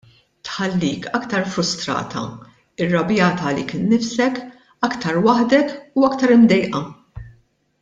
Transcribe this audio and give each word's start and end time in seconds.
Tħallik 0.47 1.03
aktar 1.17 1.43
frustrata, 1.55 2.23
irrabjata 2.87 3.51
għalik 3.51 3.75
innifsek, 3.81 4.41
aktar 4.89 5.21
waħdek 5.29 6.01
u 6.03 6.09
aktar 6.11 6.35
imdejqa. 6.41 6.83